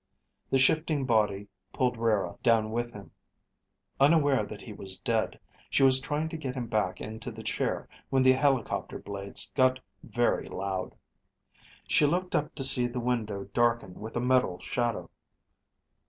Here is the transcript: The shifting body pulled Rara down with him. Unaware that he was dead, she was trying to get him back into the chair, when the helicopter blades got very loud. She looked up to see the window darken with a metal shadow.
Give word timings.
The 0.49 0.57
shifting 0.57 1.05
body 1.05 1.47
pulled 1.73 1.95
Rara 1.95 2.35
down 2.41 2.71
with 2.71 2.91
him. 2.91 3.11
Unaware 3.99 4.47
that 4.47 4.63
he 4.63 4.73
was 4.73 4.97
dead, 4.97 5.39
she 5.69 5.83
was 5.83 5.99
trying 6.01 6.27
to 6.29 6.37
get 6.37 6.55
him 6.55 6.65
back 6.65 6.99
into 6.99 7.31
the 7.31 7.43
chair, 7.43 7.87
when 8.09 8.23
the 8.23 8.31
helicopter 8.31 8.97
blades 8.97 9.51
got 9.51 9.79
very 10.01 10.49
loud. 10.49 10.95
She 11.87 12.07
looked 12.07 12.35
up 12.35 12.55
to 12.55 12.63
see 12.63 12.87
the 12.87 12.99
window 12.99 13.43
darken 13.53 13.93
with 14.01 14.17
a 14.17 14.21
metal 14.21 14.59
shadow. 14.59 15.11